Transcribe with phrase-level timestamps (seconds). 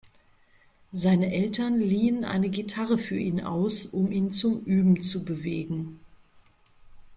[0.93, 5.99] Seine Eltern liehen eine Gitarre für ihn aus, um ihn zum Üben zu bewegen.